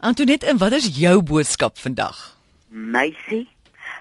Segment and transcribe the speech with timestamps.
[0.00, 2.16] Antoinette, en wat is jou boodskap vandag?
[2.68, 3.48] Meisie,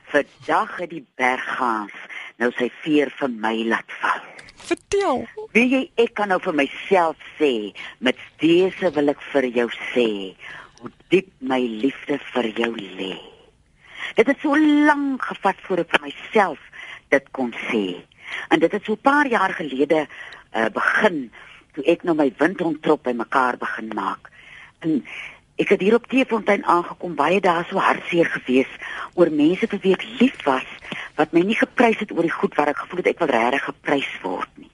[0.07, 1.95] vandag het die berggaans
[2.39, 4.21] nou sy veer vir my laat val.
[4.69, 5.25] Vertel.
[5.51, 10.05] Wie jy ek kan nou vir myself sê, met dese wil ek vir jou sê,
[10.79, 13.17] hoe diep my liefde vir jou lê.
[14.15, 14.55] Dit het so
[14.87, 17.83] lank gevat voor ek vir myself dit kon sê.
[18.47, 21.27] En dit het so 'n paar jaar gelede uh, begin
[21.75, 24.31] toe ek nou my windontrop bymekaar begin maak.
[24.79, 25.03] En
[25.59, 28.71] ek het hier op Teefontein aangekom baie dae so hartseer gewees
[29.19, 30.67] oor mense vir wie ek lief was
[31.19, 33.65] wat my nie geprys het oor die goed wat ek gevoel het ek wil regtig
[33.67, 34.69] geprys word nie.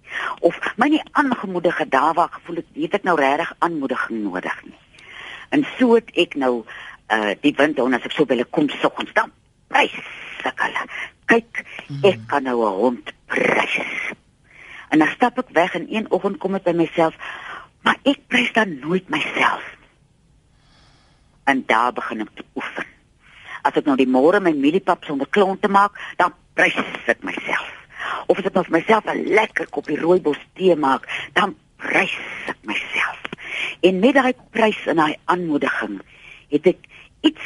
[0.46, 4.22] Of my nie aangemoedig het daar waar ek gevoel het weet ek nou regtig aanmoediging
[4.28, 4.78] nodig nie.
[5.50, 6.54] En so het ek nou
[7.14, 9.34] uh die wind dan as ek so wil kom soggens dan
[9.74, 9.98] prys
[10.46, 10.86] ek hulle.
[11.26, 11.64] Kyk,
[12.06, 14.14] ek kan nou 'n hond prys.
[14.90, 17.18] En dan stap ek weg en een oggend kom ek by myself,
[17.82, 19.75] maar ek prys dan nooit myself.
[21.46, 22.88] En daar begin ek te oefen.
[23.66, 26.78] As ek nou die môre my mieliepap sonder klont te maak, dan prys
[27.10, 27.70] ek myself.
[28.30, 32.58] Of as ek nou vir myself 'n lekker koppie rooibos tee maak, dan prys ek
[32.64, 33.22] myself.
[33.82, 36.02] En met daai prys en daai aanmoediging
[36.50, 36.82] het ek
[37.22, 37.46] iets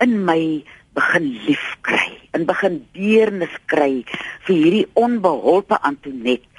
[0.00, 0.64] in my
[0.96, 4.04] begin lief kry en begin deernis kry
[4.46, 6.55] vir hierdie onbeholpe Antonet wat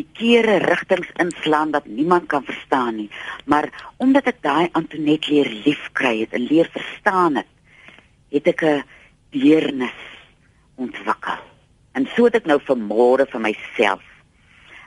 [0.00, 3.10] die kere rigtings inslaan wat niemand kan verstaan nie
[3.44, 7.50] maar omdat ek daai Antonet leer lief kry het en leer verstaan het
[8.34, 8.82] het ek 'n
[9.36, 10.00] deernis
[10.76, 11.40] ontwikkel
[11.94, 14.04] en so het ek nou vir môre vir myself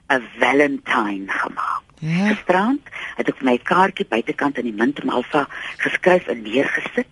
[0.10, 2.28] 'n valentine gemaak Ja.
[2.28, 5.46] Gisterand het ek my kaartjie buitekant in die Mintum Alpha
[5.80, 7.08] geskryf en neergesit.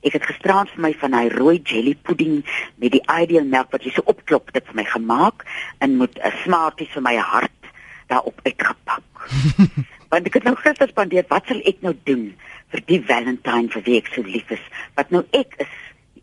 [0.00, 2.40] Ek het gisterand vir my van hy rooi jelly pudding
[2.80, 5.44] met die ideal melk wat jy so opklop dit vir my gemaak
[5.84, 7.72] en met 'n smarties vir my hart
[8.08, 9.28] daarop uitgepak.
[10.10, 12.32] Want ek het nou gister spandeer, wat sal ek nou doen
[12.72, 14.62] vir die Valentine vir wie ek so lief is,
[14.98, 15.74] wat nou ek is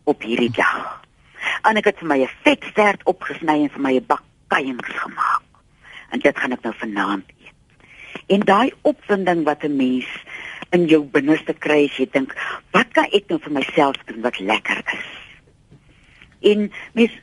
[0.04, 1.00] op hierdie dag.
[1.68, 5.44] En ek het vir my 'n vetstert opgesny en vir my 'n bak kuiens gemaak.
[6.10, 7.56] En dit gaan ek nou vanaand eet.
[8.26, 10.08] En daai opwinding wat 'n mens
[10.76, 12.34] in jou binneste kry as jy dink,
[12.76, 15.08] wat kan ek nou vir myself doen wat lekker is?
[16.52, 16.68] En
[16.98, 17.14] mens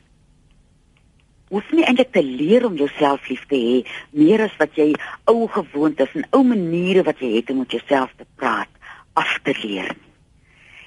[1.52, 3.76] hoef nie eintlik te leer om jouself lief te hê
[4.18, 4.90] meer as wat jy
[5.30, 8.72] ou gewoontes en ou maniere wat jy het om met jouself te praat
[9.16, 9.94] af te leer.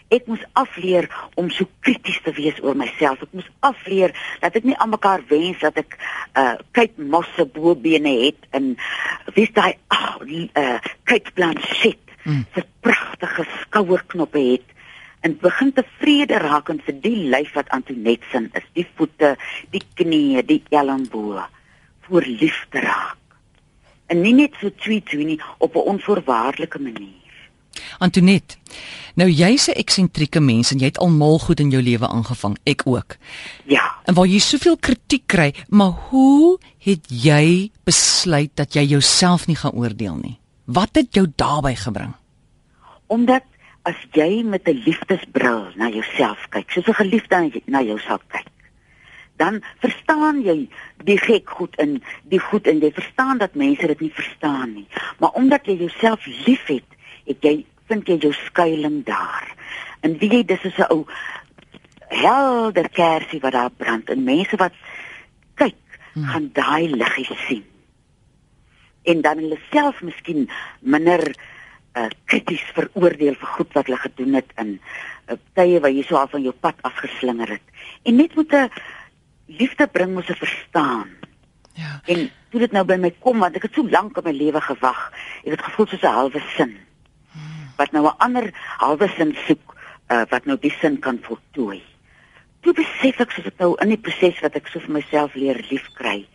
[0.10, 1.06] Ek moes afleer
[1.38, 3.22] om so krities te wees oor myself.
[3.24, 5.96] Ek moes afleer dat ek nie aan mekaar wens dat ek
[6.36, 8.74] uh kyk mosse bobene het en
[9.38, 10.78] wie's daai ag uh
[11.08, 12.46] kyk Blanchett Mm.
[12.54, 14.66] se pragtige skouerknoppe het
[15.26, 19.34] en begin tevrede raak en vir die lyf wat Antoinette sin is, die voete,
[19.74, 21.48] die knieë, die elmboë
[22.08, 23.18] voor lief te raak.
[24.10, 27.18] En nie net so twee twee nie op 'n onvoorwaardelike manier.
[28.00, 28.58] Antoinette.
[29.16, 32.82] Nou jy's 'n eksentrieke mens en jy het almal goed in jou lewe aangevang, ek
[32.86, 33.18] ook.
[33.66, 39.46] Ja, En waar jy soveel kritiek kry, maar hoe het jy besluit dat jy jouself
[39.46, 40.39] nie gaan oordeel nie?
[40.70, 42.14] Wat het jou daarbey gebring?
[43.10, 43.44] omdat
[43.90, 48.00] as jy met 'n liefdesbril na jouself kyk, soos 'n geliefde na jy- na jou
[48.00, 48.52] sal kyk,
[49.38, 50.70] dan verstaan jy
[51.04, 54.88] die gek goed in die goed en jy verstaan dat mense dit nie verstaan nie.
[55.20, 56.86] Maar omdat jy jouself liefhet,
[57.26, 59.56] het jy vind jy jou skuilings daar.
[60.00, 61.06] En wie jy dis is 'n ou
[62.08, 64.74] helder kersie wat daar brand en mense wat
[65.56, 65.76] kyk,
[66.14, 66.24] hmm.
[66.24, 67.64] gaan daai liggie sien.
[69.04, 70.50] En dan hulle self miskien
[70.80, 71.36] minder
[71.98, 76.20] uh krities veroordeel vir goed wat hulle gedoen het in uh, tye waar jy so
[76.20, 77.66] al van jou pad afgeslinger het.
[78.06, 78.70] En net met 'n
[79.46, 81.10] liefde bring mos 'n verstaan.
[81.74, 82.02] Ja.
[82.06, 84.62] En toe dit nou by my kom want ek het so lank in my lewe
[84.62, 85.12] gewag.
[85.44, 86.78] Ek het gevoel soos 'n halwe sin.
[87.78, 89.76] Wat nou 'n ander halwe sin soek
[90.10, 91.82] uh, wat nou die sin kan voltooi.
[92.62, 95.66] Toe besef ek soos ek nou in die proses wat ek so vir myself leer
[95.70, 96.28] liefkry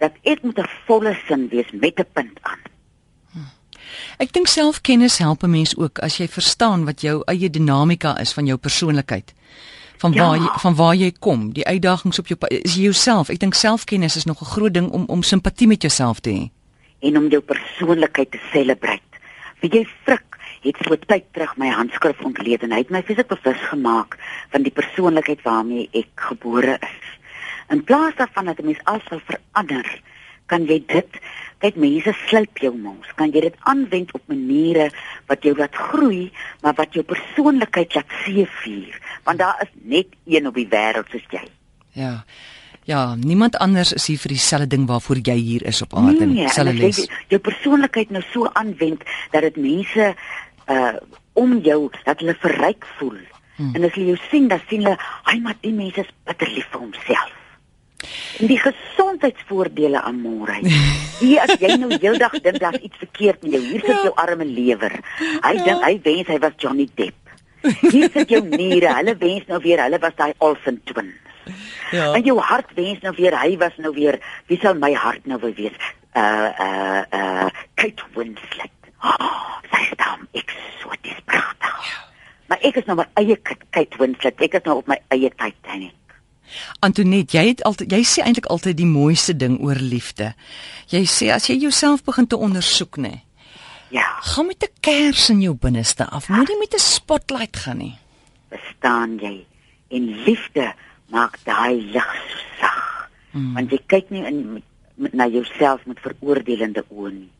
[0.00, 2.58] dat ek moet 'n volle sin wees met 'n punt aan.
[4.18, 8.32] Ek dink selfkennis help 'n mens ook as jy verstaan wat jou eie dinamika is
[8.32, 9.32] van jou persoonlikheid.
[9.98, 10.22] Van Ja.
[10.28, 13.28] waar jy van waar jy kom, die uitdagings op jou is jy jouself.
[13.28, 16.50] Ek dink selfkennis is nog 'n groot ding om om simpatie met jouself te hê.
[17.02, 19.00] en om jou persoonlikheid te celebrate.
[19.60, 23.26] Wie jy frik het so tyd terug my handskrif ontleed en hy het my fisies
[23.26, 24.18] bewus gemaak
[24.50, 27.19] van die persoonlikheid waarmee ek gebore is.
[27.70, 30.00] In plaas daarvan dat 'n mens alles wil verander,
[30.46, 31.20] kan jy dit
[31.58, 34.90] kyk mense slyp jou mos, kan jy dit aanwend op maniere
[35.30, 36.30] wat jou laat groei,
[36.64, 41.26] maar wat jou persoonlikheid laat seëvier, want daar is net een op die wêreld soos
[41.30, 41.44] jy.
[41.92, 42.24] Ja.
[42.88, 46.40] Ja, niemand anders is hier vir dieselfde ding waarvoor jy hier is op aarde nie.
[46.40, 46.96] en Dieselfde les.
[46.96, 50.14] jy jou persoonlikheid nou so aanwend dat dit mense
[50.66, 50.94] uh
[51.32, 53.20] om jou dat hulle verryk voel.
[53.56, 53.74] Hmm.
[53.74, 56.66] En as hulle jou sien, dan sien hulle, "Ai, maar die mens is bitter lief
[56.72, 57.39] vir homself."
[58.40, 60.56] En die gesondheidsvoordele aan môre.
[61.20, 64.44] Hier as jy nou heeldag dink daar's iets verkeerd met jou, hier sit jou arme
[64.48, 64.94] lewer.
[65.44, 65.64] Hy Ja.
[65.64, 67.16] dink hy wens hy was Johnny Depp.
[67.92, 71.16] Hier sit jou niere, hulle wens nou weer hulle was daai Olsen twins.
[71.92, 72.12] Ja.
[72.14, 75.38] En jou hart wens nou weer hy was nou weer wie sal my hart nou
[75.42, 75.76] wil wees?
[76.16, 78.72] Uh uh uh Kate Winslet.
[79.04, 81.92] Oh, sy staan eksoties pragtig.
[82.48, 84.40] Maar ek is nou my eie Kate Kate Winslet.
[84.40, 85.94] Ek is nou op my eie Titanic.
[86.80, 90.34] Antoinette, jy het altyd jy sê eintlik altyd die mooiste ding oor liefde.
[90.88, 93.20] Jy sê as jy jouself begin te ondersoek, nê,
[93.90, 96.28] Ja, gaan met 'n kers in jou binneste af.
[96.28, 97.98] Moenie met 'n spotlight gaan nie.
[98.48, 99.44] bestaan jy
[99.88, 100.74] en liefde
[101.06, 102.14] maak daai lig
[102.60, 103.10] sag.
[103.30, 103.52] Hmm.
[103.54, 104.62] Want jy kyk nie in met,
[104.94, 107.30] met, na jouself met veroordelende oë nie.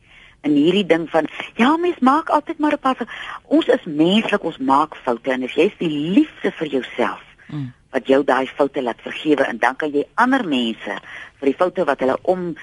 [0.41, 1.27] En hierdie ding van
[1.57, 3.41] ja, mens maak altyd maar 'n paar.
[3.43, 7.21] Ons is menslik, ons maak foute en as jy is die liefde vir jouself
[7.51, 7.73] Mm.
[7.91, 10.99] Wat jou daai foute laat vergewe en dan kan jy ander mense
[11.41, 12.55] vir die foute wat hulle om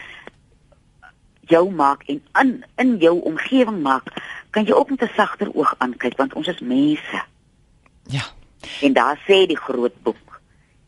[1.47, 4.12] jou maak en in in jou omgewing maak,
[4.51, 7.21] kan jy ook met 'n sagter oog aankyk want ons is mense.
[8.07, 8.25] Ja.
[8.81, 10.41] En daar sê die groot boek: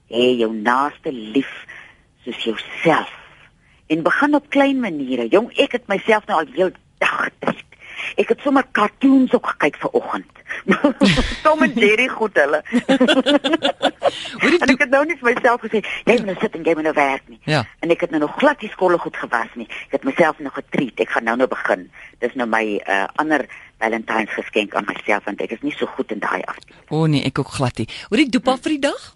[0.08, 1.66] "Hê jou naaste lief
[2.24, 3.14] soos jouself."
[3.88, 5.28] En begin op klein maniere.
[5.28, 6.72] Jong, ek het myself nou al heel.
[8.20, 10.42] Ek het sommer cartoons ook gekyk vir oggend.
[11.46, 12.60] Tom en Jerry goed hulle.
[14.42, 16.76] Hoor jy ek het nou net vir myself gesê, jy moet nou sit en jy
[16.76, 17.40] moet nou werk nie.
[17.48, 17.64] Ja.
[17.86, 19.70] En ek het nou nog glad die skolle goed gewas nie.
[19.88, 21.06] Ek het myself nog getreat.
[21.06, 21.88] Ek gaan nou nou begin.
[22.24, 23.46] Dis nou my uh, ander
[23.80, 26.84] Valentine's geskenk aan myself want ek is nie so goed in daai afdeling.
[26.90, 27.88] O oh nee, ek ook glad nie.
[28.10, 29.14] Hoor jy dopa vir die dag?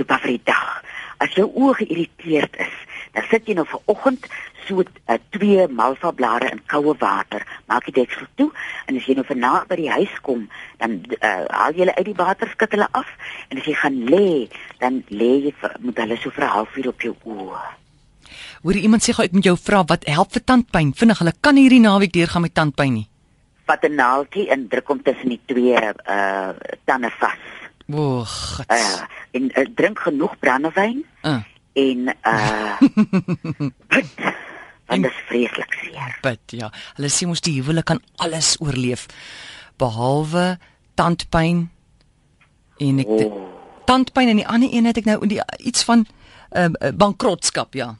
[0.00, 0.80] toe pa vir die dag.
[1.20, 2.76] As jou oë geïrriteerd is,
[3.14, 4.26] dan sit jy nou vir oggend
[4.66, 8.50] so uh, twee malva blare in koue water, maak die deksel toe
[8.86, 10.46] en as jy nou vanaand by die huis kom,
[10.82, 13.10] dan uh, haal jy hulle uit die water, skud hulle af
[13.50, 14.48] en as jy gaan lê,
[14.82, 17.68] dan lê jy met hulle so vir 'n halfuur op jou oë.
[18.62, 20.92] Hoor iemand sê gou ek moet jou vra wat help vir tandpyn?
[20.92, 23.08] Vinnig, hulle kan hierdie naweek deurgaan met tandpyn nie.
[23.66, 26.52] Vat 'n naaldjie en druk hom tussen die twee uh
[26.84, 27.42] tande vas.
[27.90, 28.66] O, God.
[28.68, 29.00] Uh
[29.32, 31.42] en uh, drink genoeg brandewyn Uh,
[31.72, 32.80] en uh
[33.92, 34.08] bid.
[34.90, 36.18] Want dit is vreeslik seer.
[36.22, 36.70] bid, ja.
[36.98, 39.06] Hulle sê mos die huwelik kan alles oorleef
[39.80, 40.58] behalwe
[40.98, 41.68] tandpyn
[42.80, 43.46] en ek oh.
[43.90, 46.04] Tandpyn en die ander een het ek nou die iets van
[46.54, 47.96] uh, bankrotskap, ja.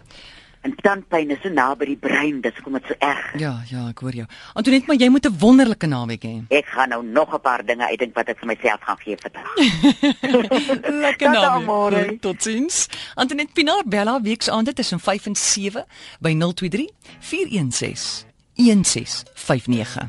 [0.62, 3.34] En tandpyn is so naby die brein, dis hoekom dit so erg.
[3.34, 3.40] is.
[3.40, 4.26] Ja, ja, ek hoor jou.
[4.54, 6.44] Antoinette, maar jy moet 'n wonderlike naweek hê.
[6.48, 9.48] Ek gaan nou nog 'n paar dinge uitdink wat ek vir myself gaan gee vandag.
[11.04, 11.66] Lekker Tata, naweek.
[11.66, 12.18] môre.
[12.20, 12.88] Totsiens.
[13.14, 15.84] Antoinette Pinaar Bella weeksaande tussen 5 en 7
[16.20, 16.88] by 023
[17.20, 18.24] 416
[18.54, 20.08] 1659.